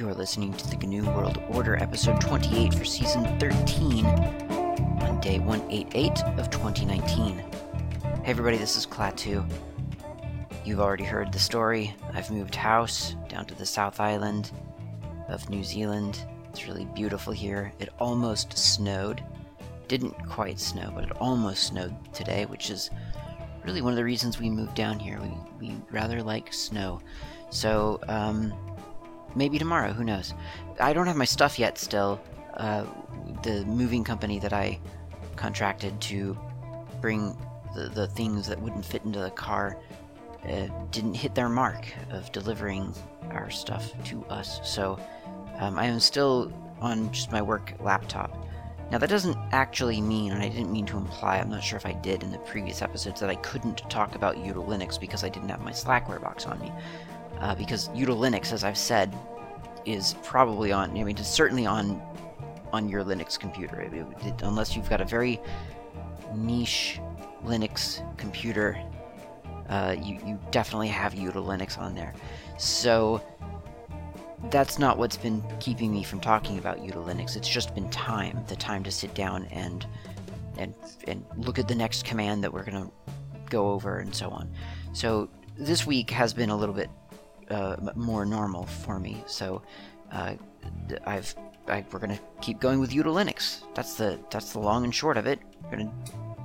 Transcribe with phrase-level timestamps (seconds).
[0.00, 5.38] You are listening to the GNU World Order, episode 28 for season 13, on day
[5.38, 7.36] 188 of 2019.
[7.36, 7.50] Hey
[8.24, 9.46] everybody, this is Klaatu.
[10.64, 11.94] You've already heard the story.
[12.14, 14.52] I've moved house down to the South Island
[15.28, 16.24] of New Zealand.
[16.48, 17.70] It's really beautiful here.
[17.78, 19.22] It almost snowed.
[19.86, 22.88] Didn't quite snow, but it almost snowed today, which is
[23.66, 25.20] really one of the reasons we moved down here.
[25.20, 27.02] We, we rather like snow.
[27.50, 28.54] So, um,
[29.34, 30.34] maybe tomorrow, who knows?
[30.80, 32.20] I don't have my stuff yet still.
[32.56, 32.84] Uh,
[33.42, 34.78] the moving company that I
[35.36, 36.38] contracted to
[37.00, 37.36] bring
[37.74, 39.78] the, the things that wouldn't fit into the car
[40.44, 42.94] uh, didn't hit their mark of delivering
[43.30, 44.60] our stuff to us.
[44.62, 44.98] So
[45.58, 48.46] um, I am still on just my work laptop.
[48.90, 51.86] Now, that doesn't actually mean, and I didn't mean to imply, I'm not sure if
[51.86, 55.28] I did in the previous episodes, that I couldn't talk about Util Linux because I
[55.28, 56.72] didn't have my Slackware box on me.
[57.40, 59.16] Uh, because Util Linux, as I've said,
[59.86, 62.02] is probably on, I mean, it's certainly on
[62.72, 63.80] on your Linux computer.
[63.80, 63.92] It,
[64.24, 65.40] it, unless you've got a very
[66.34, 67.00] niche
[67.44, 68.80] Linux computer,
[69.68, 72.14] uh, you, you definitely have Util Linux on there.
[72.58, 73.20] So
[74.50, 77.36] that's not what's been keeping me from talking about Util Linux.
[77.36, 79.86] It's just been time, the time to sit down and
[80.58, 80.74] and
[81.06, 82.90] and look at the next command that we're going to
[83.48, 84.50] go over and so on.
[84.92, 86.90] So this week has been a little bit
[87.50, 89.22] uh, more normal for me.
[89.26, 89.62] So
[90.12, 90.34] uh,
[91.06, 91.34] I've
[91.68, 93.62] I, we're to keep going with Util Linux.
[93.74, 95.38] That's the that's the long and short of it.
[95.64, 95.92] We're to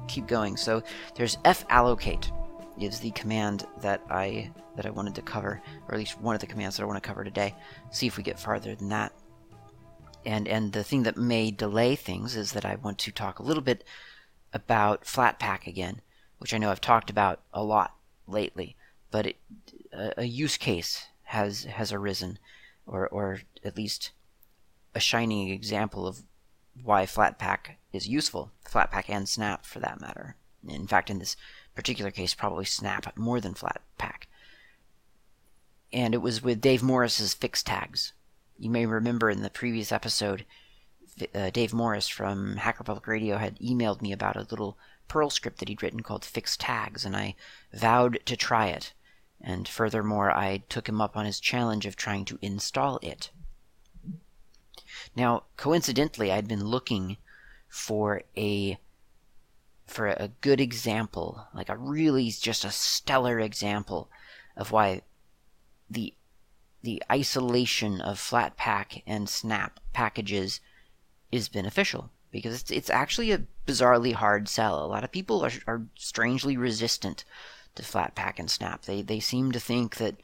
[0.08, 0.58] keep going.
[0.58, 0.84] So
[1.16, 2.32] there's fallocate
[2.80, 6.42] is the command that I that I wanted to cover, or at least one of
[6.42, 7.56] the commands that I want to cover today.
[7.92, 9.14] See if we get farther than that.
[10.26, 13.44] And and the thing that may delay things is that I want to talk a
[13.44, 13.84] little bit
[14.54, 16.02] about Flatpak again,
[16.40, 17.96] which I know I've talked about a lot
[18.28, 18.76] lately,
[19.12, 19.38] but it,
[20.18, 22.40] a, use case has has arisen,
[22.86, 24.12] or or at least
[24.94, 26.24] a shining example of
[26.84, 28.52] why Flatpak is useful.
[28.66, 30.36] Flatpak and Snap, for that matter.
[30.68, 31.36] In fact, in this
[31.76, 34.28] particular case, probably Snap more than Flatpak.
[35.94, 38.14] And it was with Dave Morris's fix tags.
[38.58, 40.46] You may remember in the previous episode,
[41.34, 45.60] uh, Dave Morris from Hacker Public Radio had emailed me about a little Perl script
[45.60, 47.36] that he'd written called Fix Tags, and I
[47.74, 48.94] vowed to try it.
[49.48, 53.30] And furthermore, I took him up on his challenge of trying to install it.
[55.16, 57.18] Now, coincidentally, I'd been looking
[57.70, 58.80] for a
[59.86, 64.10] for a good example, like a really just a stellar example
[64.58, 65.04] of why
[65.92, 66.16] the
[66.82, 70.60] the isolation of Flatpak and Snap packages
[71.32, 74.84] is beneficial because it's it's actually a bizarrely hard sell.
[74.84, 77.26] A lot of people are, are strangely resistant
[77.76, 78.84] to Flatpak and Snap.
[78.84, 80.16] They they seem to think that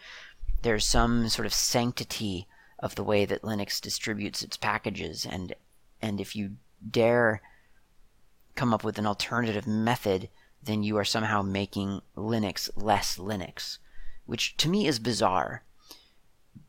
[0.61, 2.47] there's some sort of sanctity
[2.79, 5.53] of the way that Linux distributes its packages and
[6.01, 6.57] and if you
[6.89, 7.41] dare
[8.55, 10.29] come up with an alternative method,
[10.61, 13.77] then you are somehow making Linux less Linux,
[14.25, 15.63] which to me is bizarre.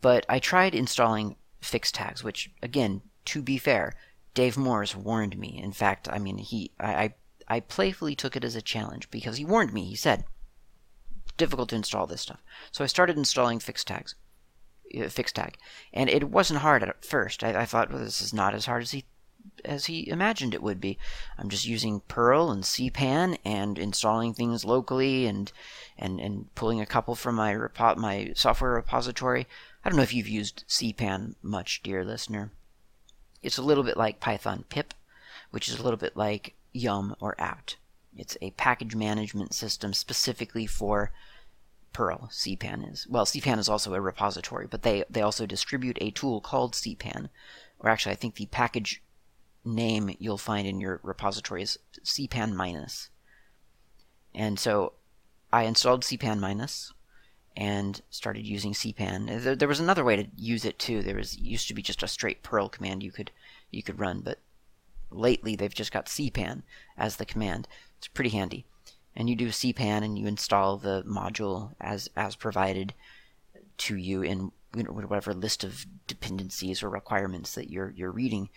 [0.00, 3.94] But I tried installing fix tags, which again, to be fair,
[4.34, 5.60] Dave Morris warned me.
[5.62, 7.14] In fact, I mean, he I, I,
[7.48, 9.84] I playfully took it as a challenge because he warned me.
[9.84, 10.24] He said,
[11.36, 12.42] difficult to install this stuff.
[12.70, 14.14] So I started installing fix tags,
[14.98, 15.56] uh, fix tag,
[15.92, 17.42] and it wasn't hard at first.
[17.42, 19.04] I, I thought, well, this is not as hard as he
[19.64, 20.98] as he imagined it would be.
[21.36, 25.50] I'm just using Perl and CPAN and installing things locally and
[25.98, 29.46] and and pulling a couple from my repo- my software repository.
[29.84, 32.52] I don't know if you've used CPAN much, dear listener.
[33.42, 34.94] It's a little bit like Python pip,
[35.50, 37.76] which is a little bit like Yum or apt.
[38.16, 41.12] It's a package management system specifically for
[41.92, 42.28] Perl.
[42.30, 46.40] CPAN is well, CPAN is also a repository, but they they also distribute a tool
[46.40, 47.28] called CPAN,
[47.78, 49.02] or actually, I think the package
[49.64, 53.08] name you'll find in your repository is cpanminus.
[54.34, 54.94] And so
[55.52, 56.92] I installed cpanminus
[57.56, 59.42] and started using cpan.
[59.42, 61.02] There, there, was another way to use it too.
[61.02, 63.30] There was used to be just a straight Perl command you could
[63.70, 64.38] you could run, but
[65.10, 66.62] lately they've just got cpan
[66.96, 67.68] as the command.
[68.02, 68.64] It's pretty handy.
[69.14, 72.94] And you do cpan and you install the module as as provided
[73.78, 78.48] to you in you know, whatever list of dependencies or requirements that you're you're reading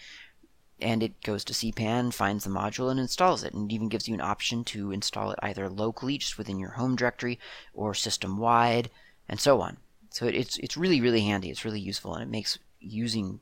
[0.81, 3.53] and it goes to cpan, finds the module, and installs it.
[3.53, 6.71] And it even gives you an option to install it either locally, just within your
[6.71, 7.39] home directory,
[7.71, 8.89] or system wide,
[9.29, 9.77] and so on.
[10.09, 11.51] So it's it's really really handy.
[11.51, 13.41] It's really useful, and it makes using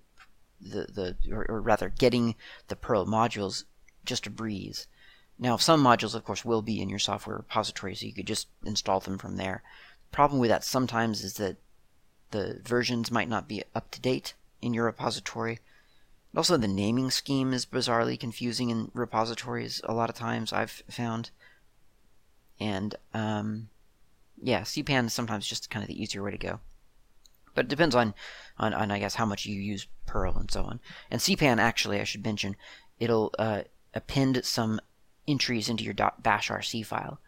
[0.60, 2.36] the the or, or rather getting
[2.68, 3.64] the Perl modules
[4.04, 4.86] just a breeze.
[5.39, 8.47] Now, some modules, of course, will be in your software repository, so you could just
[8.65, 9.63] install them from there.
[10.09, 11.57] The problem with that sometimes is that
[12.31, 15.59] the versions might not be up to date in your repository.
[16.35, 21.30] Also, the naming scheme is bizarrely confusing in repositories a lot of times, I've found.
[22.59, 23.69] And, um,
[24.41, 26.59] yeah, CPAN is sometimes just kind of the easier way to go.
[27.56, 28.15] But it depends on,
[28.57, 30.80] on, on, I guess, how much you use Perl and so on.
[31.12, 32.56] And CPAN, actually, I should mention,
[33.00, 33.63] it'll uh,
[33.94, 34.80] append some
[35.28, 37.20] entries into your .bashrc file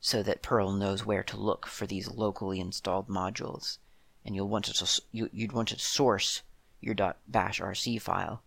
[0.00, 3.78] so that Perl knows where to look for these locally installed modules.
[4.24, 6.42] And you'll want to you, would want to source
[6.80, 8.42] your .bashrc file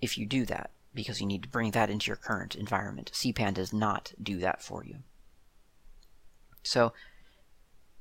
[0.00, 3.12] if you do that, because you need to bring that into your current environment.
[3.14, 4.96] CPAN does not do that for you.
[6.64, 6.92] So,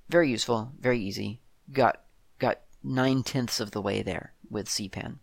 [0.10, 1.40] very useful, very easy.
[1.72, 2.02] Got
[2.40, 5.20] got nine tenths of the way there with CPAN.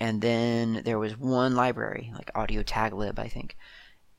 [0.00, 3.56] And then there was one library, like Audio Taglib, I think,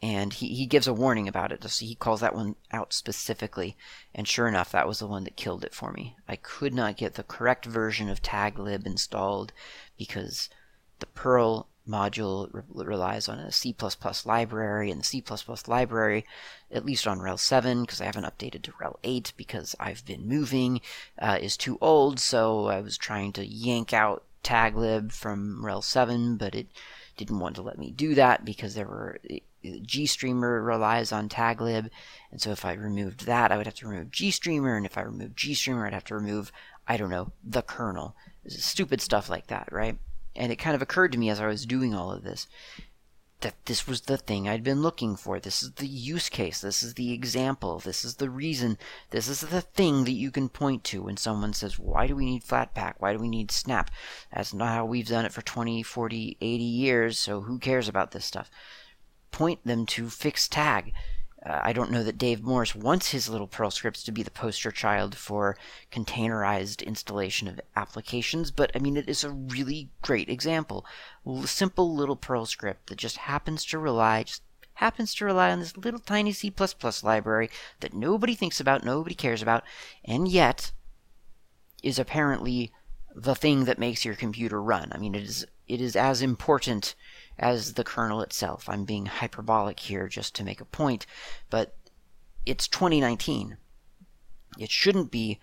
[0.01, 1.63] and he, he gives a warning about it.
[1.63, 3.75] So he calls that one out specifically,
[4.13, 6.15] and sure enough, that was the one that killed it for me.
[6.27, 9.51] I could not get the correct version of taglib installed
[9.97, 10.49] because
[10.99, 13.75] the Perl module re- relies on a C++
[14.25, 15.23] library, and the C++
[15.67, 16.25] library,
[16.71, 20.27] at least on RHEL 7, because I haven't updated to RHEL 8 because I've been
[20.27, 20.81] moving,
[21.19, 22.19] uh, is too old.
[22.19, 26.67] So I was trying to yank out taglib from RHEL 7, but it
[27.17, 31.89] didn't want to let me do that because there were eh, GStreamer relies on taglib,
[32.31, 35.01] and so if I removed that, I would have to remove GStreamer, and if I
[35.01, 36.51] removed GStreamer, I'd have to remove,
[36.87, 38.15] I don't know, the kernel.
[38.47, 39.97] Stupid stuff like that, right?
[40.35, 42.47] And it kind of occurred to me as I was doing all of this
[43.41, 45.39] that this was the thing I'd been looking for.
[45.39, 46.61] This is the use case.
[46.61, 47.79] This is the example.
[47.79, 48.77] This is the reason.
[49.11, 52.25] This is the thing that you can point to when someone says, Why do we
[52.25, 52.95] need Flatpak?
[52.99, 53.91] Why do we need Snap?
[54.33, 58.11] That's not how we've done it for 20, 40, 80 years, so who cares about
[58.11, 58.49] this stuff?
[59.35, 60.93] point them to Fixtag.
[61.45, 64.31] Uh, I don't know that Dave Morris wants his little Perl scripts to be the
[64.31, 65.57] poster child for
[65.91, 70.85] containerized installation of applications, but I mean, it is a really great example.
[71.43, 74.41] Simple little Perl script that just happens to rely, just
[74.75, 76.51] happens to rely on this little tiny C
[77.03, 77.49] library
[77.79, 79.63] that nobody thinks about, nobody cares about,
[80.03, 80.71] and yet
[81.83, 82.71] is apparently
[83.13, 84.91] the thing that makes your computer run.
[84.91, 86.95] I mean, it is it is as important
[87.37, 88.69] as the kernel itself.
[88.69, 91.05] I'm being hyperbolic here just to make a point,
[91.49, 91.75] but
[92.45, 93.57] it's 2019.
[94.57, 95.39] It shouldn't be.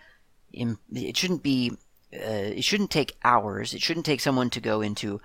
[0.52, 1.72] It shouldn't be.
[2.14, 3.74] Uh, it shouldn't take hours.
[3.74, 5.20] It shouldn't take someone to go into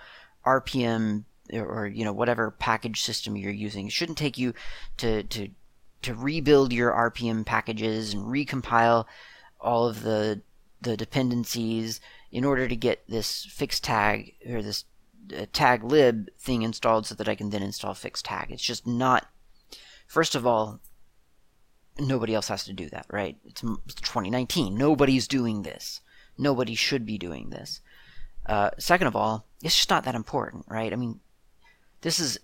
[0.45, 3.87] RPM or you know whatever package system you're using.
[3.87, 4.53] It shouldn't take you
[4.97, 5.49] to to
[6.01, 9.05] to rebuild your RPM packages and recompile
[9.59, 10.41] all of the
[10.81, 11.99] the dependencies
[12.31, 14.85] in order to get this fixed Fixtag or this
[15.27, 18.51] taglib thing installed so that I can then install fix tag.
[18.51, 19.27] It's just not.
[20.07, 20.79] First of all,
[21.99, 23.37] nobody else has to do that, right?
[23.45, 24.77] It's 2019.
[24.77, 26.01] Nobody's doing this.
[26.37, 27.81] Nobody should be doing this.
[28.45, 30.93] Uh, second of all, it's just not that important, right?
[30.93, 31.19] I mean,
[32.01, 32.39] this is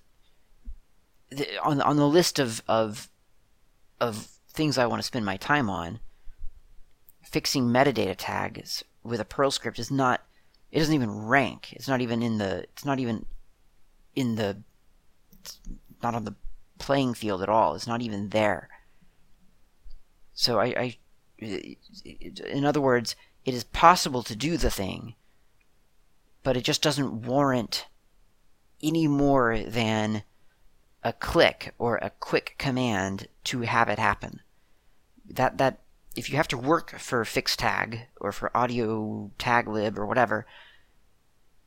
[1.63, 3.09] on on the list of of
[3.99, 5.99] of things I want to spend my time on.
[7.21, 10.21] Fixing metadata tags with a Perl script is not
[10.73, 11.71] it doesn't even rank.
[11.73, 12.63] It's not even in the.
[12.63, 13.27] It's not even
[14.15, 14.57] in the.
[15.39, 15.59] It's
[16.01, 16.33] not on the
[16.79, 17.75] playing field at all.
[17.75, 18.69] It's not even there.
[20.33, 20.97] So I, I
[21.37, 23.15] in other words,
[23.45, 25.13] it is possible to do the thing,
[26.41, 27.85] but it just doesn't warrant
[28.81, 30.23] any more than
[31.03, 34.41] a click or a quick command to have it happen.
[35.29, 35.81] That that
[36.15, 40.45] if you have to work for Fixtag or for audio taglib or whatever,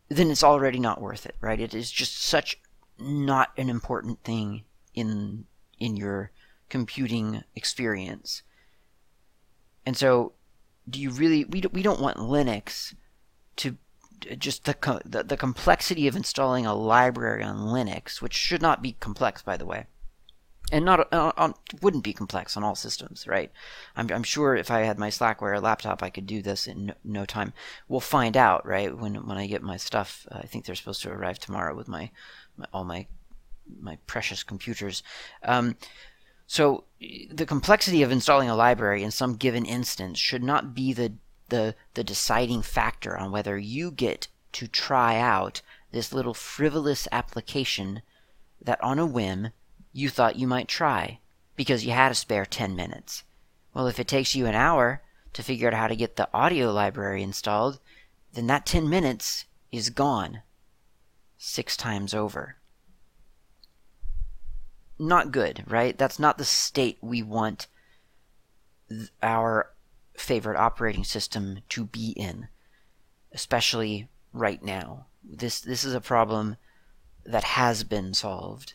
[0.08, 1.60] then it's already not worth it, right?
[1.60, 2.60] It is just such
[2.98, 5.46] not an important thing in
[5.78, 6.30] in your
[6.68, 8.42] computing experience.
[9.84, 10.32] And so,
[10.88, 11.44] do you really?
[11.44, 12.94] We don't, we don't want Linux
[13.56, 13.76] to
[14.38, 18.92] just the, the the complexity of installing a library on Linux, which should not be
[18.92, 19.86] complex, by the way
[20.72, 23.52] and not uh, on, wouldn't be complex on all systems, right?
[23.94, 26.94] I'm, I'm sure if I had my Slackware laptop, I could do this in no,
[27.04, 27.52] no, time.
[27.88, 28.96] We'll find out, right?
[28.96, 31.88] When when I get my stuff, uh, I think they're supposed to arrive tomorrow with
[31.88, 32.10] my,
[32.56, 33.06] my all my
[33.80, 35.02] my precious computers.
[35.42, 35.76] Um,
[36.46, 36.84] so
[37.30, 41.14] the complexity of installing a library in some given instance should not be the
[41.48, 48.02] the the deciding factor on whether you get to try out this little frivolous application
[48.60, 49.50] that on a whim
[49.96, 51.18] you thought you might try
[51.56, 53.24] because you had a spare 10 minutes.
[53.72, 56.70] Well, if it takes you an hour to figure out how to get the audio
[56.70, 57.80] library installed,
[58.34, 60.42] then that 10 minutes is gone
[61.38, 62.56] six times over.
[64.98, 65.96] Not good, right?
[65.96, 67.66] That's not the state we want
[69.22, 69.72] our
[70.14, 72.48] favorite operating system to be in.
[73.32, 75.06] especially right now.
[75.22, 76.56] This this is a problem
[77.24, 78.74] that has been solved.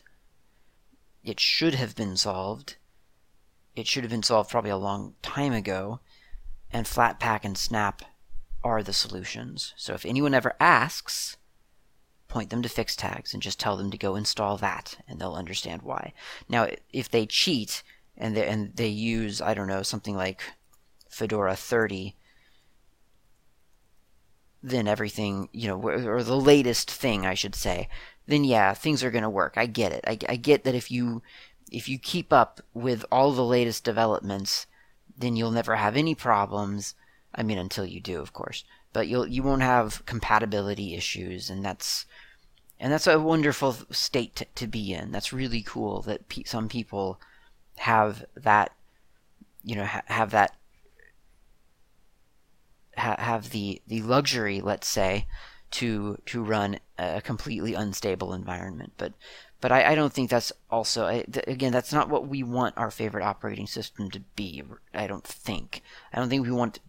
[1.24, 2.76] It should have been solved.
[3.76, 6.00] It should have been solved probably a long time ago,
[6.70, 8.02] and Flatpak and Snap
[8.64, 9.72] are the solutions.
[9.76, 11.36] So if anyone ever asks,
[12.28, 15.82] point them to Fixtags and just tell them to go install that, and they'll understand
[15.82, 16.12] why.
[16.48, 17.82] Now, if they cheat
[18.16, 20.42] and they, and they use I don't know something like
[21.08, 22.16] Fedora 30
[24.62, 27.88] then everything, you know, or the latest thing, I should say,
[28.26, 29.54] then yeah, things are going to work.
[29.56, 30.04] I get it.
[30.06, 31.22] I, I get that if you
[31.70, 34.66] if you keep up with all the latest developments,
[35.16, 36.94] then you'll never have any problems.
[37.34, 38.64] I mean, until you do, of course.
[38.92, 42.04] But you'll you won't have compatibility issues, and that's
[42.78, 45.12] and that's a wonderful state to, to be in.
[45.12, 47.20] That's really cool that pe- some people
[47.76, 48.72] have that,
[49.64, 50.54] you know, ha- have that
[52.96, 55.26] ha- have the the luxury, let's say,
[55.72, 58.92] to to run a completely unstable environment.
[58.96, 59.12] But
[59.60, 62.76] but I, I don't think that's also I, th- again that's not what we want
[62.76, 64.62] our favorite operating system to be.
[64.94, 65.82] I don't think.
[66.12, 66.80] I don't think we want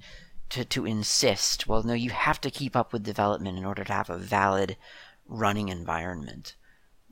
[0.50, 1.68] to to insist.
[1.68, 4.78] Well, no, you have to keep up with development in order to have a valid
[5.28, 6.56] running environment.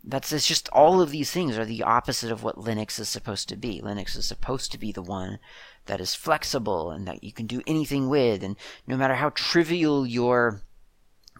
[0.04, 3.48] That's it's just all of these things are the opposite of what Linux is supposed
[3.50, 3.82] to be.
[3.82, 5.40] Linux is supposed to be the one
[5.86, 8.56] that is flexible and that you can do anything with and
[8.88, 10.62] no matter how trivial your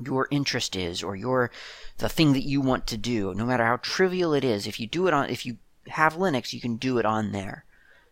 [0.06, 1.52] your interest is or your
[1.98, 4.88] the thing that you want to do no matter how trivial it is if you
[4.88, 7.66] do it on if you have linux you can do it on there.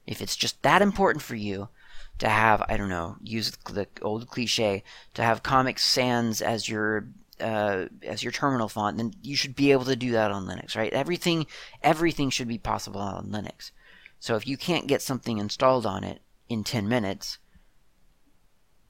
[0.08, 1.70] If it's just that important for you
[2.18, 7.08] to have i don't know use the old cliche to have comic sans as your
[7.40, 10.76] uh, as your terminal font then you should be able to do that on linux
[10.76, 10.92] right?
[10.94, 11.46] Everything
[11.82, 13.72] everything should be possible on linux.
[14.20, 17.38] So if you can't get something installed on it in 10 minutes,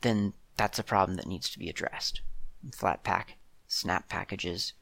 [0.01, 2.21] then that's a problem that needs to be addressed.
[2.71, 3.35] Flatpak,
[3.67, 4.73] snap packages,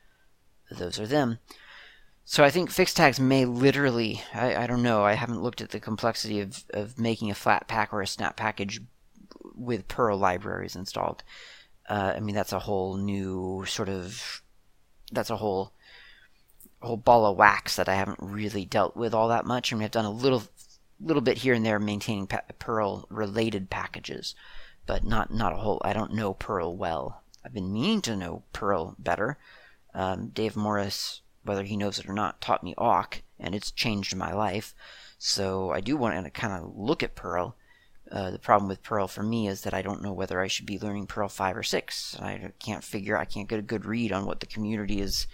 [0.72, 1.40] those are them.
[2.26, 5.70] So I think fixed tags may literally, I, I don't know, I haven't looked at
[5.70, 8.82] the complexity of, of making a Flatpak or a snap package
[9.56, 11.24] with Perl libraries installed.
[11.90, 14.42] Uh, I mean, that's a whole new sort of,
[15.12, 15.72] that's a whole
[16.82, 19.72] whole ball of wax that I haven't really dealt with all that much.
[19.72, 20.44] I mean, I've done a little
[21.00, 24.36] little bit here and there maintaining pa- Perl related packages,
[24.86, 25.82] but not not a whole.
[25.84, 27.24] I don't know Perl well.
[27.48, 29.38] I've been meaning to know Perl better.
[29.94, 34.14] Um, Dave Morris, whether he knows it or not, taught me awk, and it's changed
[34.18, 34.76] my life.
[35.18, 37.56] So I do want to kind of look at Perl.
[38.12, 40.66] Uh, the problem with Perl for me is that I don't know whether I should
[40.66, 42.18] be learning Perl 5 or 6.
[42.20, 45.26] I can't figure, I can't get a good read on what the community is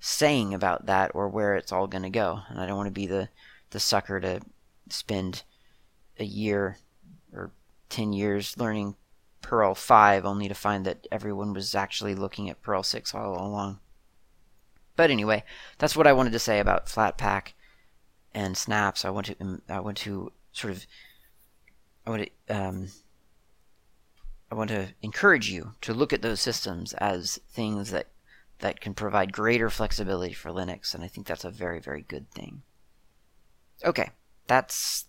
[0.00, 2.40] saying about that or where it's all going to go.
[2.48, 3.28] And I don't want to be the,
[3.68, 4.40] the sucker to
[4.88, 5.42] spend
[6.18, 6.78] a year
[7.34, 7.50] or
[7.90, 8.96] 10 years learning
[9.40, 13.80] Perl 5 only to find that everyone was actually looking at Perl 6 all along.
[14.96, 15.44] But anyway,
[15.78, 17.52] that's what I wanted to say about Flatpak
[18.34, 19.04] and snaps.
[19.04, 20.86] I want to um, I want to sort of
[22.06, 22.88] I want to um,
[24.50, 28.08] I want to encourage you to look at those systems as things that
[28.58, 32.30] that can provide greater flexibility for Linux, and I think that's a very, very good
[32.30, 32.62] thing.
[33.84, 34.10] Okay,
[34.46, 35.06] that's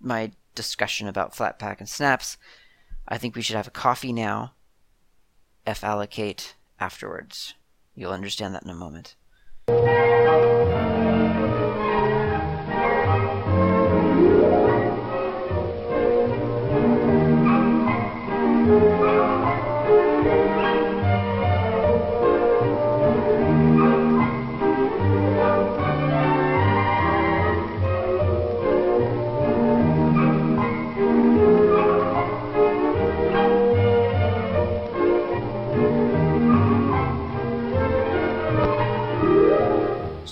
[0.00, 2.38] my discussion about Flatpak and snaps.
[3.08, 4.52] I think we should have a coffee now,
[5.66, 7.54] fallocate afterwards.
[7.94, 9.16] You'll understand that in a moment.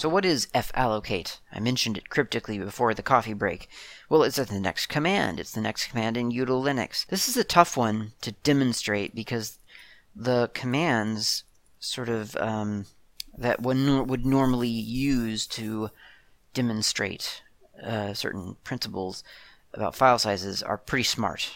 [0.05, 1.41] So what is fallocate?
[1.51, 3.71] I mentioned it cryptically before the coffee break.
[4.11, 5.41] Well, it's the next command.
[5.41, 7.07] It's the next command in util Linux.
[7.07, 9.59] This is a tough one to demonstrate because
[10.15, 11.45] the commands
[11.81, 12.85] sort of um,
[13.39, 15.89] that one would normally use to
[16.53, 17.41] demonstrate
[17.83, 19.25] uh, certain principles
[19.73, 21.51] about file sizes are pretty smart.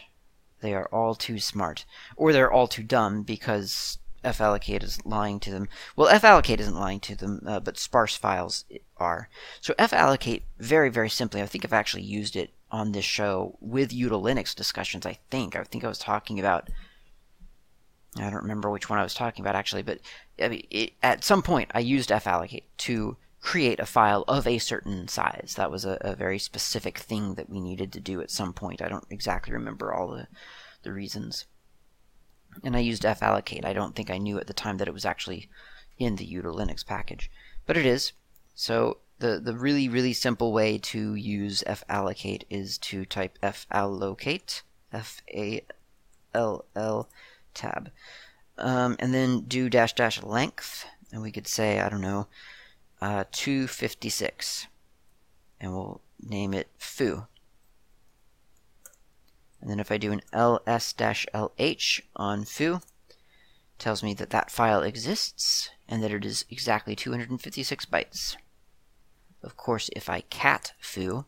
[0.63, 1.85] They are all too smart.
[2.17, 5.69] Or they're all too dumb because fallocate is lying to them.
[5.97, 8.65] Well, fallocate isn't lying to them, uh, but sparse files
[8.97, 9.29] are.
[9.61, 13.91] So fallocate, very, very simply, I think I've actually used it on this show with
[13.91, 15.57] util Linux discussions, I think.
[15.57, 16.69] I think I was talking about,
[18.17, 20.01] I don't remember which one I was talking about actually, but
[20.41, 24.59] I mean, it, at some point I used fallocate to create a file of a
[24.59, 25.55] certain size.
[25.57, 28.83] That was a, a, very specific thing that we needed to do at some point.
[28.83, 30.27] I don't exactly remember all the,
[30.83, 31.47] the reasons.
[32.65, 33.65] And I used fallocate.
[33.65, 35.49] I don't think I knew at the time that it was actually
[35.99, 37.31] in the util Linux package,
[37.67, 38.13] but it is.
[38.55, 44.63] So the, the really, really simple way to use fallocate is to type fallocate,
[44.93, 45.69] F-A-L-L
[47.55, 47.91] tab,
[48.59, 52.27] um, and then do dash dash length, and we could say, I don't know,
[53.01, 54.67] uh, 256,
[55.61, 57.27] and we'll name it foo.
[59.69, 62.81] And then if I do an ls-lh on foo,
[63.79, 68.37] tells me that that file exists and that it is exactly 256 bytes.
[69.43, 71.27] Of course, if I cat foo,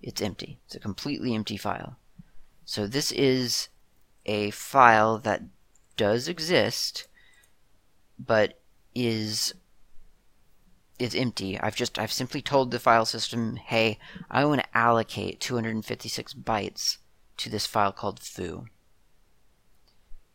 [0.00, 0.60] it's empty.
[0.66, 1.96] It's a completely empty file.
[2.64, 3.70] So this is
[4.24, 5.42] a file that
[5.96, 7.08] does exist,
[8.16, 8.60] but
[8.94, 9.52] is
[11.00, 11.58] is empty.
[11.58, 13.98] I've just I've simply told the file system, hey,
[14.30, 16.98] I want to allocate 256 bytes
[17.38, 18.66] to this file called foo.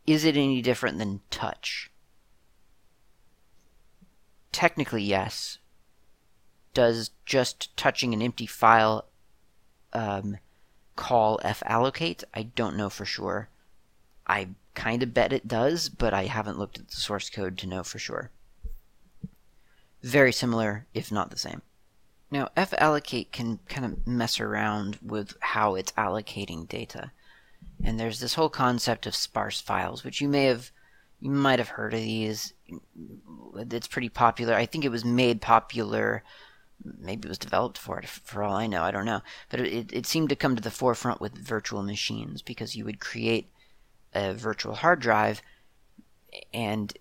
[0.06, 1.90] Is it any different than touch?
[4.52, 5.58] Technically, yes.
[6.74, 9.06] Does just touching an empty file
[9.92, 10.38] um,
[10.96, 12.24] call fallocate?
[12.34, 13.48] I don't know for sure.
[14.26, 17.66] I kind of bet it does, but I haven't looked at the source code to
[17.66, 18.30] know for sure.
[20.02, 21.62] Very similar, if not the same.
[22.30, 27.10] Now, fallocate can kind of mess around with how it's allocating data.
[27.82, 30.70] And there's this whole concept of sparse files, which you may have
[31.20, 32.54] you might have heard of these.
[33.56, 34.54] It's pretty popular.
[34.54, 36.22] I think it was made popular
[36.98, 38.82] maybe it was developed for it for all I know.
[38.82, 39.20] I don't know.
[39.48, 43.00] But it, it seemed to come to the forefront with virtual machines because you would
[43.00, 43.50] create
[44.14, 45.42] a virtual hard drive
[46.52, 46.96] and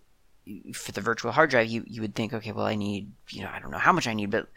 [0.74, 3.50] for the virtual hard drive you, you would think okay well I need you know
[3.54, 4.48] I don't know how much I need but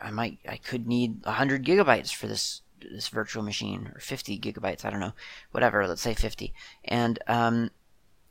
[0.00, 2.62] I, might I could need 100 gigabytes for this
[2.92, 5.12] this virtual machine or 50 gigabytes I don't know
[5.52, 6.52] whatever let's say 50
[6.84, 7.70] and um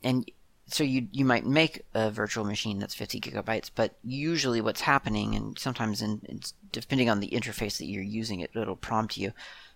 [0.02, 0.28] and
[0.66, 5.34] so you you might make a virtual machine that's 50 gigabytes but usually what's happening
[5.34, 6.40] and sometimes in
[6.72, 9.32] depending on the interface that you're using it it'll prompt you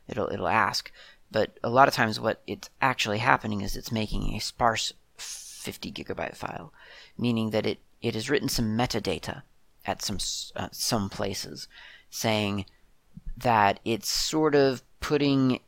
[0.09, 0.91] it'll it'll ask.
[1.31, 5.91] But a lot of times what it's actually happening is it's making a sparse 50
[5.93, 6.73] gigabyte file
[7.17, 9.43] meaning that it it has written some metadata
[9.85, 10.19] at some
[10.57, 11.69] uh, some places,
[12.11, 12.67] saying
[13.37, 15.61] that it's sort of putting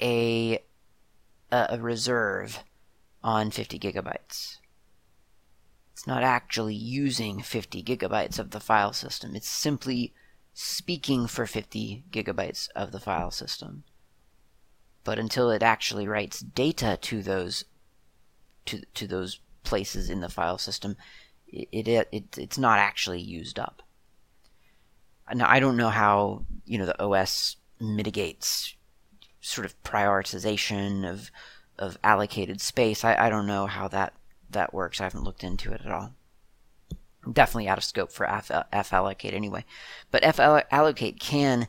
[0.00, 0.62] a
[1.52, 2.62] a reserve
[3.22, 4.58] on 50 gigabytes.
[5.92, 9.34] It's not actually using 50 gigabytes of the file system.
[9.34, 10.14] It's simply
[10.54, 13.84] speaking for 50 gigabytes of the file system.
[15.04, 17.64] But until it actually writes data to those
[18.66, 20.96] to to those places in the file system,
[21.52, 23.82] it, it, it it's not actually used up.
[25.34, 28.74] Now I don't know how you know the OS mitigates
[29.40, 31.30] sort of prioritization of
[31.78, 33.04] of allocated space.
[33.04, 34.12] I, I don't know how that
[34.50, 35.00] that works.
[35.00, 36.14] I haven't looked into it at all.
[37.30, 38.50] Definitely out of scope for F,
[38.86, 39.64] fallocate anyway,
[40.10, 41.68] but fallocate can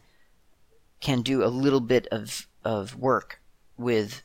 [1.00, 3.42] can do a little bit of of work
[3.78, 4.22] with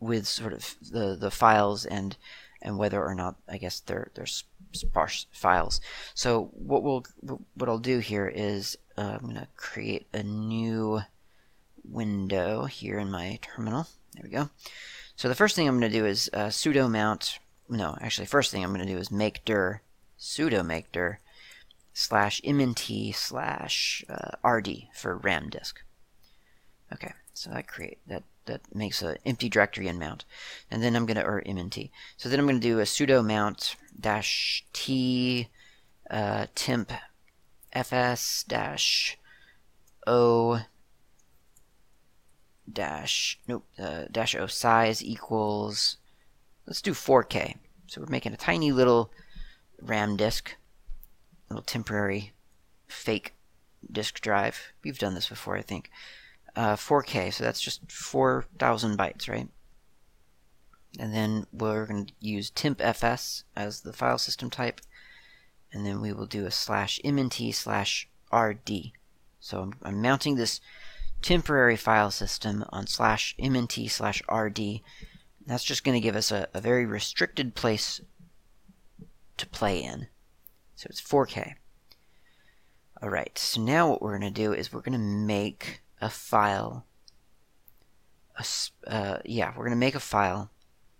[0.00, 2.16] with sort of the the files and
[2.60, 4.26] and whether or not I guess they're they're
[4.72, 5.80] sparse files.
[6.14, 7.04] So what we'll
[7.54, 11.00] what I'll do here is uh, I'm going to create a new
[11.84, 13.86] window here in my terminal.
[14.14, 14.50] There we go.
[15.16, 17.38] So the first thing I'm going to do is uh, sudo mount.
[17.68, 19.82] No, actually, first thing I'm going to do is make dir
[20.18, 21.20] sudo make dir
[21.92, 25.82] slash mnt slash uh, rd for RAM disk.
[26.92, 30.24] Okay, so I create that that makes an empty directory in mount.
[30.70, 31.90] And then I'm going to, or mnt.
[32.16, 35.48] So then I'm going to do a sudo mount dash t
[36.10, 36.92] uh, temp
[37.72, 39.18] fs dash
[40.06, 40.60] o
[42.70, 45.96] dash, nope, uh, dash o size equals,
[46.66, 47.56] let's do 4K.
[47.86, 49.10] So we're making a tiny little
[49.80, 50.56] RAM disk,
[51.48, 52.32] little temporary
[52.88, 53.34] fake
[53.90, 54.72] disk drive.
[54.82, 55.90] We've done this before, I think
[56.56, 59.48] uh, 4K, so that's just 4,000 bytes, right?
[60.98, 64.80] And then we're going to use tmpfs as the file system type,
[65.72, 68.92] and then we will do a slash mnt slash rd.
[69.40, 70.60] So I'm, I'm mounting this
[71.22, 74.80] temporary file system on slash mnt slash rd.
[75.46, 78.00] That's just going to give us a, a very restricted place
[79.36, 80.08] to play in.
[80.74, 81.54] So it's 4K.
[83.02, 86.86] Alright, so now what we're going to do is we're going to make a file.
[88.38, 88.44] A,
[88.90, 90.50] uh, yeah, we're going to make a file.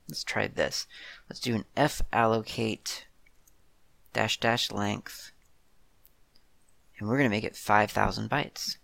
[0.08, 0.86] Let's try this.
[1.28, 3.06] Let's do an f allocate
[4.12, 5.32] dash dash length.
[6.98, 8.78] And we're going to make it 5,000 bytes.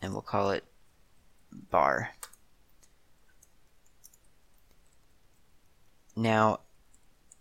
[0.00, 0.64] And we'll call it
[1.50, 2.10] bar.
[6.14, 6.60] Now,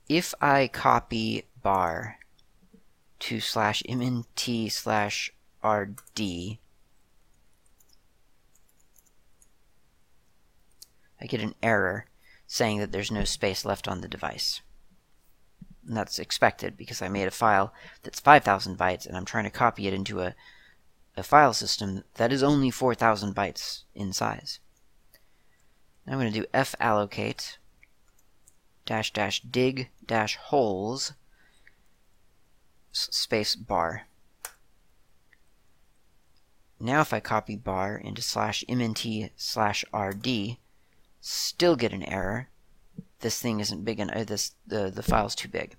[0.10, 2.18] if I copy bar
[3.20, 5.32] to slash mnt slash
[5.64, 6.58] rd,
[11.26, 12.06] I get an error
[12.46, 14.62] saying that there's no space left on the device.
[15.88, 19.50] And that's expected because I made a file that's 5,000 bytes and I'm trying to
[19.50, 20.36] copy it into a,
[21.18, 24.60] a file system that is only 4,000 bytes in size.
[26.06, 27.58] Now I'm going to do fallocate
[28.86, 31.14] dash dash dig dash holes
[32.92, 34.06] space bar.
[36.80, 40.58] Now if I copy bar into slash mnt slash rd,
[41.26, 42.50] still get an error.
[43.22, 44.16] This thing isn't big enough.
[44.16, 45.76] Uh, this the the file's too big.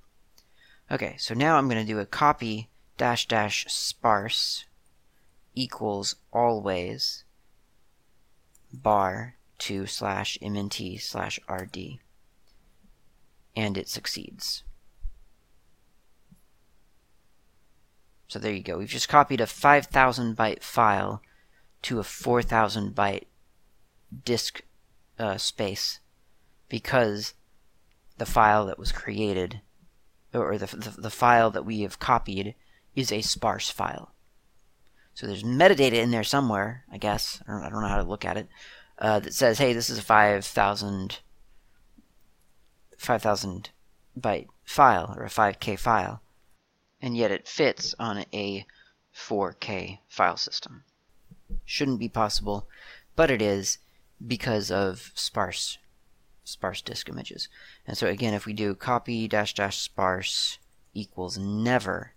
[0.90, 4.64] Okay, so now I'm going to do a copy dash dash sparse
[5.54, 7.24] equals always
[8.72, 11.98] bar to slash mnt slash rd
[13.54, 14.64] and it succeeds.
[18.28, 18.78] So there you go.
[18.78, 21.22] We've just copied a 5,000 byte file
[21.82, 23.24] to a 4,000 byte
[24.24, 24.62] disk
[25.18, 26.00] uh, space
[26.68, 27.34] because
[28.18, 29.60] the file that was created,
[30.32, 32.54] or the, the, the file that we have copied,
[32.94, 34.12] is a sparse file.
[35.14, 37.42] So there's metadata in there somewhere, I guess.
[37.46, 38.48] I don't, I don't know how to look at it.
[38.98, 41.18] Uh, that says, hey, this is a 5,000
[42.98, 43.70] 5,000
[44.18, 46.22] byte file or a 5K file,
[47.00, 48.66] and yet it fits on a
[49.14, 50.84] 4K file system.
[51.64, 52.66] Shouldn't be possible,
[53.14, 53.78] but it is
[54.24, 55.78] because of sparse
[56.44, 57.48] sparse disk images.
[57.86, 60.58] And so again, if we do copy dash dash sparse
[60.94, 62.12] equals never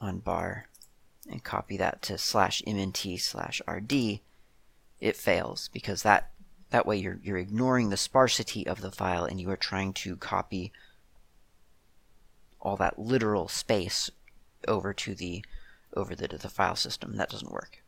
[0.00, 0.68] on bar
[1.28, 4.20] and copy that to slash mnt slash rd,
[5.00, 6.30] it fails because that
[6.70, 10.16] that way you're, you're ignoring the sparsity of the file and you are trying to
[10.16, 10.72] copy
[12.60, 14.10] all that literal space
[14.66, 15.44] over to the
[15.94, 17.16] over the, the file system.
[17.16, 17.81] That doesn't work.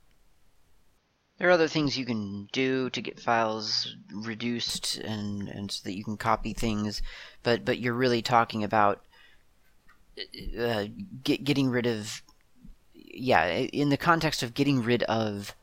[1.38, 5.96] There are other things you can do to get files reduced and, and so that
[5.96, 7.02] you can copy things,
[7.42, 9.02] but but you're really talking about
[10.58, 10.84] uh,
[11.24, 12.22] get, getting rid of
[12.94, 15.56] yeah in the context of getting rid of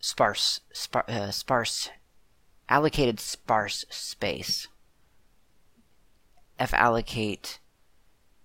[0.00, 1.90] sparse, spar, uh, sparse,
[2.68, 4.68] allocated sparse space.
[6.60, 7.58] fallocate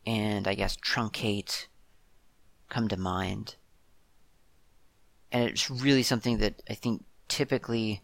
[0.05, 1.67] and I guess truncate
[2.69, 3.55] come to mind.
[5.31, 8.01] And it's really something that I think typically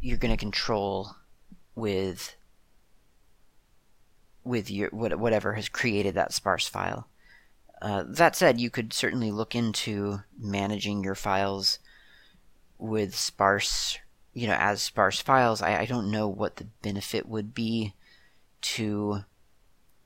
[0.00, 1.16] you're going to control
[1.74, 2.36] with
[4.44, 7.08] with your whatever has created that sparse file.
[7.82, 11.80] Uh, that said, you could certainly look into managing your files
[12.78, 13.98] with sparse,
[14.32, 15.60] you know, as sparse files.
[15.60, 17.94] I, I don't know what the benefit would be
[18.62, 19.24] to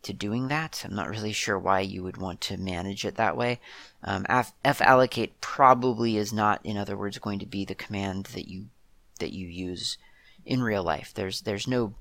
[0.03, 0.83] to doing that.
[0.85, 3.61] I'm not really sure why you would want to manage it that way.
[4.03, 4.27] Um,
[4.65, 8.67] allocate probably is not, in other words, going to be the command that you
[9.19, 9.99] that you use
[10.45, 11.13] in real life.
[11.15, 11.95] There's there's no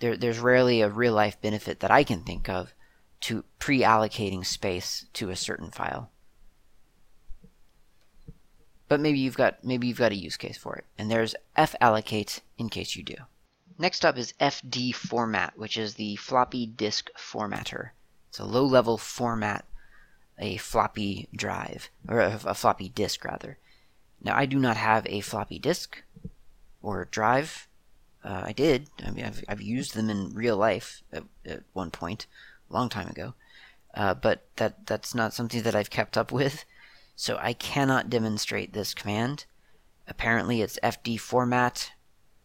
[0.00, 2.74] there there's rarely a real life benefit that I can think of
[3.22, 6.10] to pre-allocating space to a certain file.
[8.88, 10.84] But maybe you've got maybe you've got a use case for it.
[10.98, 13.16] And there's fallocate in case you do.
[13.78, 17.90] Next up is fdformat, which is the floppy disk formatter.
[18.28, 19.64] It's a low-level format
[20.38, 23.58] a floppy drive or a, a floppy disk rather.
[24.20, 26.02] Now I do not have a floppy disk
[26.82, 27.68] or drive.
[28.24, 28.88] Uh, I did.
[29.04, 32.26] I mean, I've, I've used them in real life at, at one point
[32.70, 33.34] a long time ago.
[33.94, 36.64] Uh, but that that's not something that I've kept up with,
[37.14, 39.44] so I cannot demonstrate this command.
[40.08, 41.90] Apparently, it's fdformat,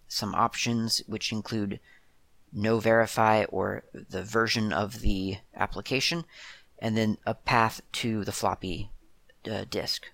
[0.09, 1.79] some options which include
[2.51, 6.25] no verify or the version of the application,
[6.79, 8.89] and then a path to the floppy
[9.49, 10.07] uh, disk.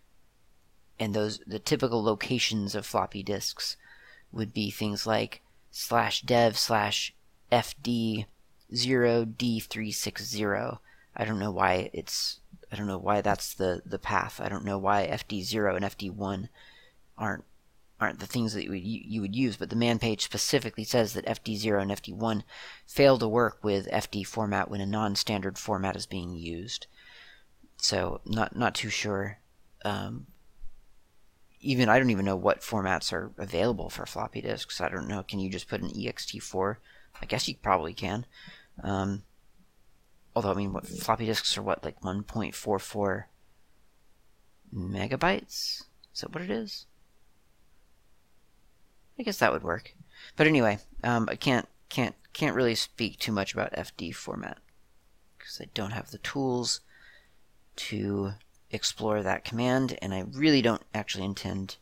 [1.00, 3.78] And those the typical locations of floppy disks
[4.32, 7.14] would be things like slash dev slash
[7.52, 8.26] fd
[8.74, 10.80] 0D360.
[11.18, 12.40] I don't know why it's
[12.72, 14.42] I don't know why that's the the path.
[14.42, 16.50] I don't know why FD0 and FD1
[17.18, 17.46] aren't
[18.00, 21.14] aren't the things that you would, you would use, but the man page specifically says
[21.14, 22.44] that FD0 and FD1
[22.86, 26.88] fail to work with fdformat when a non-standard format is being used.
[27.78, 29.40] So not not too sure.
[29.84, 30.28] Um,
[31.62, 34.82] even I don't even know what formats are available for floppy disks.
[34.82, 35.24] I don't know.
[35.24, 36.78] Can you just put an ext4?
[37.22, 38.26] I guess you probably can.
[38.84, 39.24] Um,
[40.36, 43.24] although, I mean, what floppy disks are what, like 1.44
[44.74, 45.84] megabytes?
[46.14, 46.86] Is that what it is?
[49.18, 49.94] I guess that would work.
[50.36, 54.58] But anyway, um, I can't can't can't really speak too much about fdformat
[55.38, 56.82] because I don't have the tools
[57.78, 58.34] to
[58.72, 61.78] explore that command, and I really don't actually intend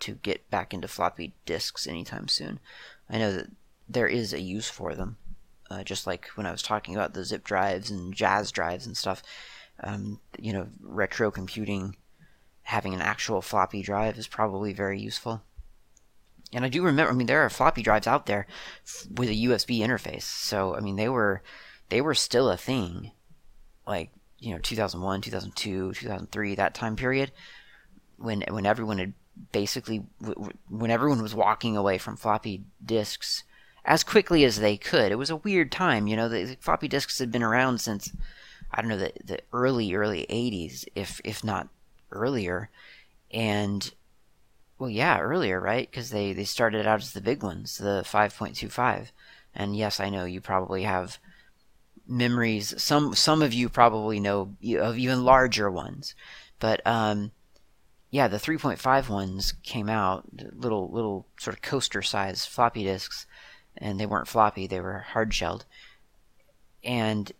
[0.00, 2.58] to get back into floppy disks anytime soon.
[3.08, 3.50] I know that
[3.88, 5.16] there is a use for them,
[5.70, 8.96] uh, just like when I was talking about the zip drives and Jaz drives and
[8.96, 9.22] stuff.
[9.80, 11.96] Um, you know, retro computing,
[12.62, 15.42] having an actual floppy drive is probably very useful.
[16.52, 18.46] And I do remember, I mean, there are floppy drives out there
[19.10, 20.22] with a USB interface.
[20.22, 21.42] So, I mean, they were
[21.88, 23.12] they were still a thing,
[23.86, 27.32] like you know, 2001, 2002, 2003, that time period,
[28.16, 29.14] when when everyone had
[29.52, 30.02] basically
[30.68, 33.44] when everyone was walking away from floppy disks
[33.84, 35.10] as quickly as they could.
[35.10, 36.28] It was a weird time, you know.
[36.28, 38.12] The floppy disks had been around since
[38.70, 41.68] I don't know the the early early 80s, if if not
[42.10, 42.70] earlier,
[43.30, 43.92] and
[44.82, 45.88] well, yeah, earlier, right?
[45.88, 49.12] Because they they started out as the big ones, the 5.25.
[49.54, 51.20] And yes, I know you probably have
[52.04, 52.74] memories.
[52.82, 56.16] Some some of you probably know of even larger ones,
[56.58, 57.30] but um,
[58.10, 63.24] yeah, the 3.5 ones came out, little little sort of coaster size floppy disks,
[63.76, 65.64] and they weren't floppy; they were hard shelled,
[66.82, 67.30] and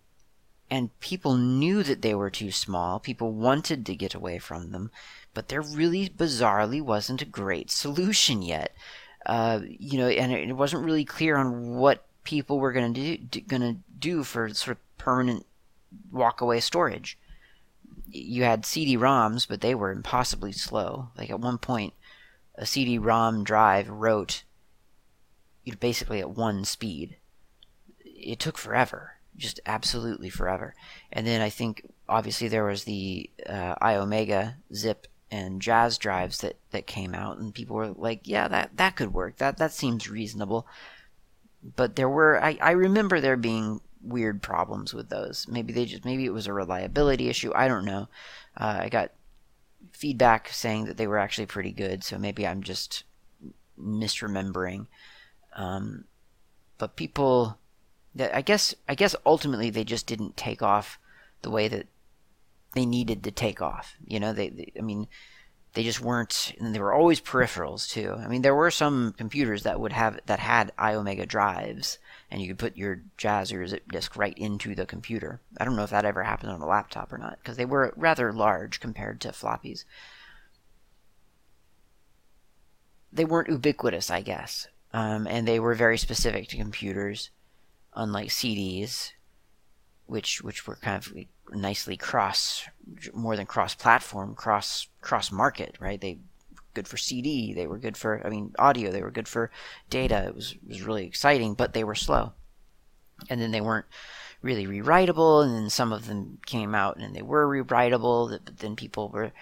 [0.70, 3.00] and people knew that they were too small.
[3.00, 4.92] People wanted to get away from them,
[5.34, 8.74] but there really bizarrely wasn't a great solution yet.
[9.24, 13.40] Uh, you know, and it wasn't really clear on what people were going to do,
[13.42, 15.46] going to do for sort of permanent
[16.12, 17.18] walkaway storage.
[18.08, 21.08] You had CD-ROMs, but they were impossibly slow.
[21.16, 21.94] Like at one point,
[22.56, 24.44] a CD-ROM drive wrote
[25.64, 27.16] you know, basically at one speed.
[28.04, 30.74] It took forever, just absolutely forever.
[31.12, 36.56] And then I think obviously there was the uh, Iomega zip and Jaz drives that,
[36.72, 39.38] that came out and people were like yeah that, that could work.
[39.38, 40.66] That that seems reasonable.
[41.74, 45.46] But there were I, I remember there being weird problems with those.
[45.48, 47.50] Maybe they just maybe it was a reliability issue.
[47.54, 48.08] I don't know.
[48.56, 49.12] Uh, i got
[49.92, 53.04] feedback saying that they were actually pretty good so maybe i'm just
[53.80, 54.86] misremembering.
[55.56, 56.04] Um,
[56.76, 57.58] but people
[58.18, 60.98] i guess i guess ultimately they just didn't take off
[61.40, 61.86] the way that
[62.74, 63.96] they needed to take off.
[64.06, 65.08] You know, they, they, I mean,
[65.74, 68.14] they just weren't, and they were always peripherals too.
[68.18, 71.98] I mean, there were some computers that would have that had Iomega drives,
[72.30, 75.40] and you could put your Jaz or your zip disk right into the computer.
[75.58, 77.94] I don't know if that ever happened on a laptop or not, because they were
[77.96, 79.84] rather large compared to floppies.
[83.10, 87.30] They weren't ubiquitous, I guess, um, and they were very specific to computers,
[87.94, 89.12] unlike CDs,
[90.12, 91.12] which which were kind of
[91.56, 92.64] nicely cross
[93.14, 96.18] more than cross platform cross cross market right they
[96.74, 99.50] good for cd they were good for i mean audio they were good for
[99.88, 102.32] data it was, was really exciting but they were slow
[103.30, 103.86] and then they weren't
[104.42, 108.76] really rewritable and then some of them came out and they were rewritable but then
[108.76, 109.32] people were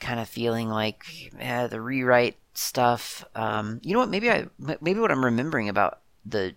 [0.00, 1.04] kind of feeling like
[1.38, 4.46] eh, the rewrite stuff um, you know what maybe i
[4.80, 6.54] maybe what i'm remembering about the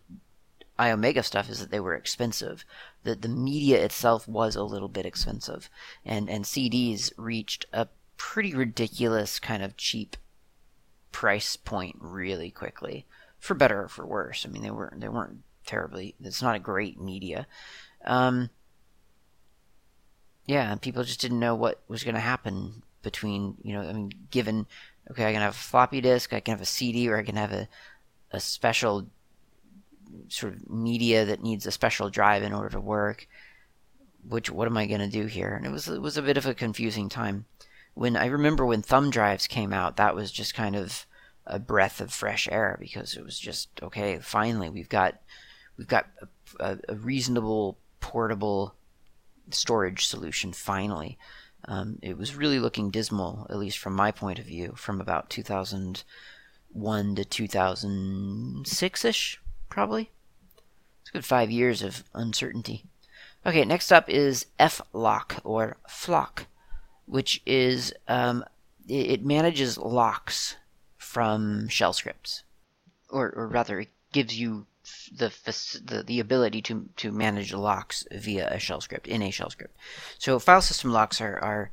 [0.79, 2.63] Iomega stuff is that they were expensive.
[3.03, 5.69] The the media itself was a little bit expensive,
[6.03, 10.17] and and CDs reached a pretty ridiculous kind of cheap
[11.11, 13.05] price point really quickly,
[13.39, 14.45] for better or for worse.
[14.45, 16.15] I mean, they weren't they weren't terribly.
[16.21, 17.47] It's not a great media.
[18.05, 18.49] Um,
[20.45, 23.81] yeah, people just didn't know what was going to happen between you know.
[23.81, 24.67] I mean, given
[25.11, 27.35] okay, I can have a floppy disk, I can have a CD, or I can
[27.35, 27.67] have a
[28.31, 29.07] a special
[30.27, 33.27] sort of media that needs a special drive in order to work.
[34.27, 35.55] Which what am I going to do here?
[35.55, 37.45] And it was it was a bit of a confusing time.
[37.93, 41.05] When I remember when thumb drives came out, that was just kind of
[41.45, 44.19] a breath of fresh air because it was just okay.
[44.19, 45.19] Finally, we've got
[45.77, 46.07] we've got
[46.59, 48.75] a, a reasonable portable
[49.49, 50.53] storage solution.
[50.53, 51.17] Finally,
[51.65, 55.29] um, it was really looking dismal, at least from my point of view, from about
[55.29, 60.11] 2001 to 2006 ish probably.
[61.01, 62.83] It's a good five years of uncertainty.
[63.45, 66.47] Okay, next up is flock or flock,
[67.05, 68.43] which is um,
[68.87, 70.55] it, manages locks
[70.97, 72.43] from shell scripts,
[73.09, 74.65] or, or rather, it gives you
[75.15, 75.29] the,
[75.85, 79.75] the the ability to to manage locks via a shell script in a shell script.
[80.17, 81.71] So file system locks are are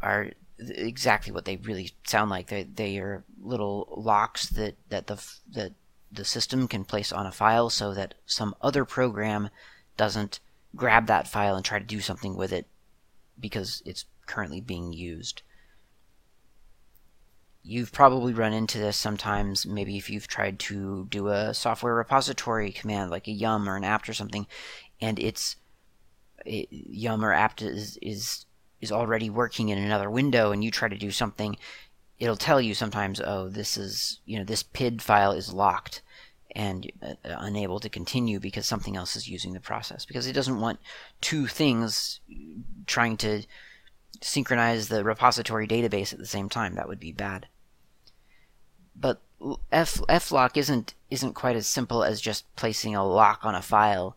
[0.00, 2.48] are exactly what they really sound like.
[2.48, 5.22] They they are little locks that that the
[5.52, 5.72] that
[6.10, 9.50] the system can place on a file so that some other program
[9.96, 10.40] doesn't
[10.74, 12.66] grab that file and try to do something with it
[13.38, 15.42] because it's currently being used.
[17.66, 19.66] you've probably run into this sometimes.
[19.66, 23.84] Maybe if you've tried to do a software repository command like a yum or an
[23.84, 24.46] apt or something,
[25.00, 25.56] and it's
[26.44, 28.46] it, yum or apt is is
[28.80, 31.56] is already working in another window, and you try to do something,
[32.18, 36.02] it'll tell you sometimes, oh, this is you know this PID file is locked
[36.54, 40.60] and uh, unable to continue because something else is using the process because it doesn't
[40.60, 40.80] want
[41.20, 42.20] two things
[42.86, 43.42] trying to
[44.22, 46.74] synchronize the repository database at the same time.
[46.74, 47.46] That would be bad.
[48.98, 49.20] But
[49.70, 54.16] F flock isn't isn't quite as simple as just placing a lock on a file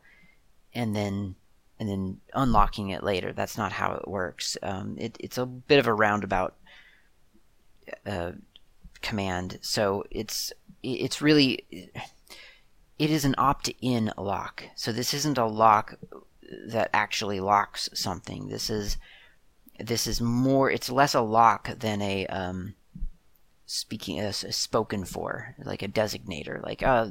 [0.73, 1.35] and then
[1.79, 3.33] and then unlocking it later.
[3.33, 4.57] That's not how it works.
[4.61, 6.55] Um, it, it's a bit of a roundabout
[8.05, 8.31] uh,
[9.01, 9.59] command.
[9.61, 10.51] So it's
[10.83, 11.65] it's really
[12.97, 14.63] it is an opt-in lock.
[14.75, 15.95] So this isn't a lock
[16.67, 18.49] that actually locks something.
[18.49, 18.97] This is
[19.79, 22.75] this is more it's less a lock than a um,
[23.65, 27.09] speaking a, a, spoken for like a designator like uh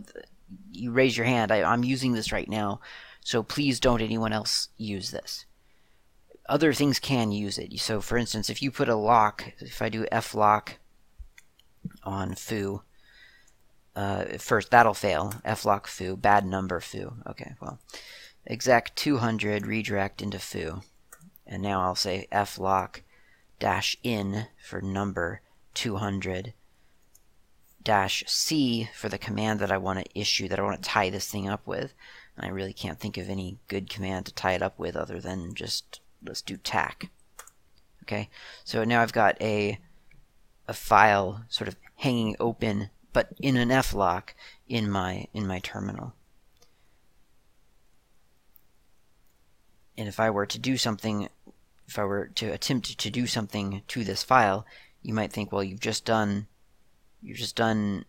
[0.73, 2.81] you raise your hand I, i'm using this right now
[3.21, 5.47] so please don't anyone else use this
[6.49, 7.79] other things can use it.
[7.79, 10.79] So for instance if you put a lock if i do f lock
[12.03, 12.83] on foo
[13.97, 15.35] uh, first that'll fail.
[15.45, 17.15] F lock foo bad number foo.
[17.27, 17.79] Okay well
[18.47, 20.83] exec 200 redirect into foo.
[21.47, 23.03] And now I'll say f lock
[23.59, 25.41] dash in for number
[25.75, 26.55] 200
[27.83, 31.11] dash C for the command that I want to issue, that I want to tie
[31.11, 31.95] this thing up with.
[32.37, 35.21] And I really can't think of any good command to tie it up with other
[35.21, 37.11] than just, let's do tac.
[38.05, 38.29] Okay,
[38.65, 39.79] so now I've got a,
[40.67, 44.35] a file sort of hanging open, but in an flock
[44.69, 46.15] in my, in my terminal.
[49.97, 51.29] And if I were to do something
[51.89, 54.67] if I were to attempt to do something to this file,
[55.03, 56.47] you might think, well, you've just done,
[57.23, 58.05] you've just done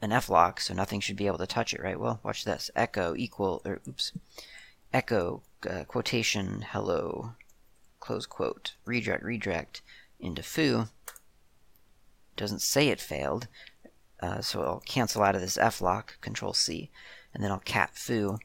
[0.00, 2.00] an flock, so nothing should be able to touch it, right?
[2.00, 2.70] Well, watch this.
[2.74, 4.12] Echo equal, or oops,
[4.92, 7.32] echo uh, quotation hello,
[8.00, 9.82] close quote, redirect redirect
[10.20, 10.88] into foo.
[12.36, 13.48] Doesn't say it failed,
[14.20, 16.90] uh, so I'll cancel out of this F lock, control C,
[17.34, 18.38] and then I'll cat foo,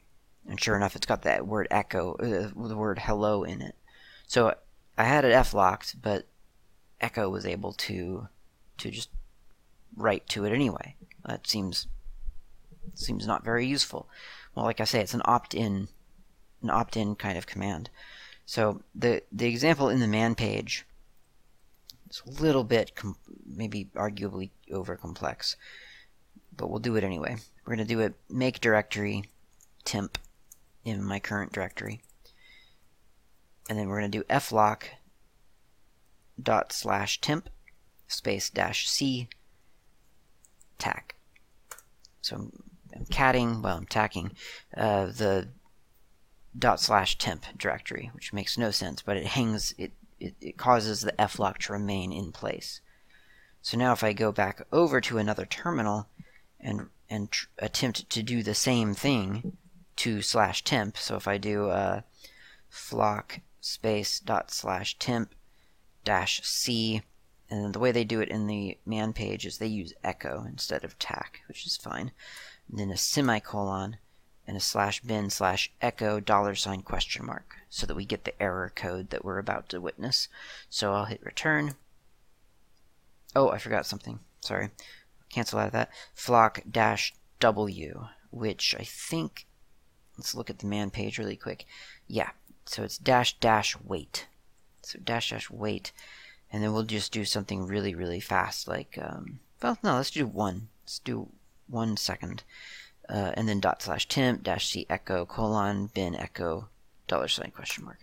[0.46, 3.74] and sure enough, it's got that word echo, uh, the word hello in it.
[4.26, 4.54] So
[4.96, 6.26] I had it F locked, but
[7.00, 8.28] Echo was able to
[8.78, 9.10] to just
[9.96, 10.96] write to it anyway.
[11.24, 11.86] That seems
[12.94, 14.08] seems not very useful.
[14.54, 15.88] Well, like I say, it's an opt-in
[16.62, 17.90] an opt-in kind of command.
[18.46, 20.86] So the the example in the man page
[22.10, 22.92] is a little bit
[23.46, 25.56] maybe arguably over complex,
[26.56, 27.36] but we'll do it anyway.
[27.64, 29.24] We're going to do a make directory
[29.84, 30.18] temp
[30.84, 32.00] in my current directory
[33.68, 34.88] and then we're going to do flock
[36.40, 37.48] dot slash temp
[38.06, 39.28] space dash c
[40.78, 41.16] tac.
[42.22, 42.62] So I'm,
[42.94, 44.32] I'm catting, well, I'm tacking
[44.76, 45.48] uh, the
[46.58, 51.00] dot slash temp directory, which makes no sense, but it hangs, it, it, it causes
[51.02, 52.80] the flock to remain in place.
[53.62, 56.08] So now if I go back over to another terminal
[56.60, 59.56] and and attempt to do the same thing
[59.96, 62.02] to slash temp, so if I do uh,
[62.68, 65.34] flock space dot slash temp
[66.04, 67.02] dash c
[67.50, 70.84] and the way they do it in the man page is they use echo instead
[70.84, 72.12] of tac which is fine
[72.70, 73.96] and then a semicolon
[74.48, 78.42] and a slash bin slash echo dollar sign question mark so that we get the
[78.42, 80.26] error code that we're about to witness
[80.68, 81.74] so I'll hit return
[83.36, 84.70] oh I forgot something sorry
[85.30, 89.46] cancel out of that flock dash w which I think
[90.16, 91.64] let's look at the man page really quick
[92.08, 92.30] yeah
[92.68, 94.26] so it's dash dash wait.
[94.82, 95.92] So dash dash wait.
[96.52, 98.68] And then we'll just do something really, really fast.
[98.68, 100.68] Like, um, well, no, let's do one.
[100.84, 101.28] Let's do
[101.66, 102.42] one second.
[103.08, 106.68] Uh, and then dot slash temp dash c echo colon bin echo
[107.06, 108.00] dollar sign question mark.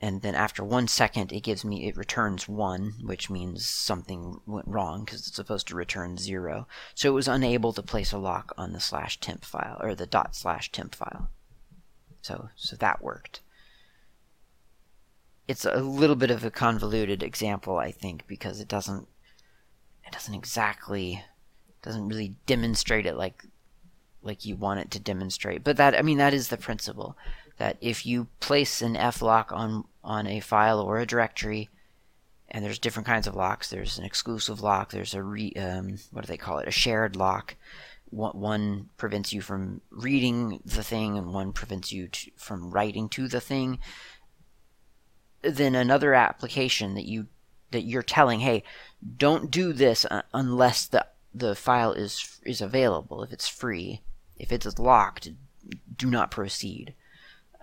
[0.00, 4.68] And then after one second, it gives me, it returns one, which means something went
[4.68, 6.68] wrong because it's supposed to return zero.
[6.94, 10.06] So it was unable to place a lock on the slash temp file, or the
[10.06, 11.30] dot slash temp file.
[12.20, 13.40] So, so that worked.
[15.48, 19.08] It's a little bit of a convoluted example, I think, because it doesn't
[20.04, 21.24] it doesn't exactly
[21.82, 23.44] doesn't really demonstrate it like
[24.26, 25.64] like you want it to demonstrate.
[25.64, 27.16] But that I mean that is the principle
[27.58, 31.68] that if you place an f lock on on a file or a directory,
[32.48, 33.70] and there's different kinds of locks.
[33.70, 34.90] There's an exclusive lock.
[34.90, 36.68] There's a re, um, what do they call it?
[36.68, 37.56] A shared lock
[38.10, 43.26] one prevents you from reading the thing and one prevents you to, from writing to
[43.26, 43.80] the thing
[45.42, 47.26] then another application that you
[47.72, 48.62] that you're telling, hey,
[49.16, 53.22] don't do this uh, unless the the file is is available.
[53.22, 54.02] If it's free,
[54.36, 55.30] if it's locked,
[55.96, 56.94] do not proceed.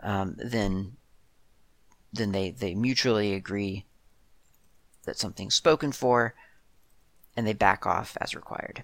[0.02, 0.98] Um, then
[2.12, 3.86] then they they mutually agree
[5.06, 6.36] that something's spoken for,
[7.36, 8.84] and they back off as required.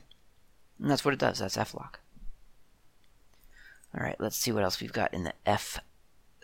[0.80, 1.40] And that's what it does.
[1.40, 2.00] That's flock.
[3.94, 5.80] All right, let's see what else we've got in the F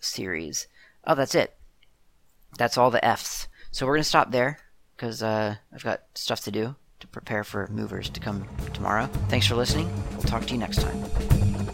[0.01, 0.67] series.
[1.05, 1.55] Oh, that's it.
[2.57, 3.47] That's all the Fs.
[3.71, 4.59] So we're going to stop there
[4.95, 9.07] because uh, I've got stuff to do to prepare for movers to come tomorrow.
[9.29, 9.89] Thanks for listening.
[10.11, 11.64] We'll talk to you next time.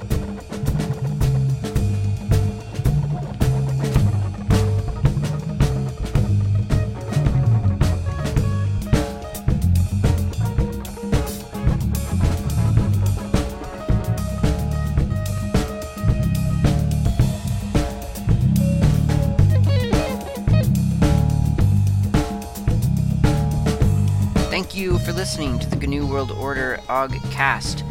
[25.12, 27.84] For listening to the GNU World Order Ogcast.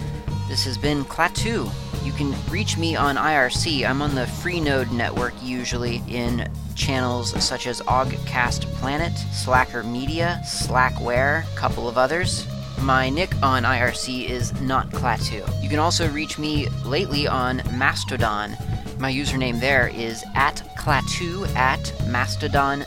[0.49, 1.71] This has been Klaatu.
[2.05, 3.87] You can reach me on IRC.
[3.87, 11.45] I'm on the Freenode network usually in channels such as Ogcast Planet, Slacker Media, Slackware,
[11.57, 12.47] couple of others.
[12.81, 15.63] My nick on IRC is not Klaatu.
[15.63, 18.57] You can also reach me lately on Mastodon.
[18.99, 22.87] My username there is at Klaatu at mastodon.xyz.